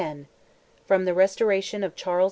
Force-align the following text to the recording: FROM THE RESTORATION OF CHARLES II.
FROM 0.87 1.05
THE 1.05 1.13
RESTORATION 1.13 1.83
OF 1.83 1.95
CHARLES 1.95 2.17
II. 2.17 2.19